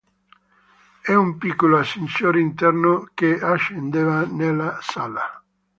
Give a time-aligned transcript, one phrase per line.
[1.05, 5.43] E un piccolo ascensore interno che scendeva nella sala".